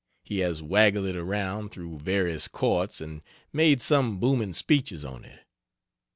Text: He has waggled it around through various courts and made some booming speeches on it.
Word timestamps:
He 0.23 0.39
has 0.39 0.63
waggled 0.63 1.05
it 1.05 1.15
around 1.15 1.69
through 1.69 1.99
various 1.99 2.47
courts 2.47 3.01
and 3.01 3.21
made 3.53 3.83
some 3.83 4.19
booming 4.19 4.53
speeches 4.55 5.05
on 5.05 5.23
it. 5.23 5.41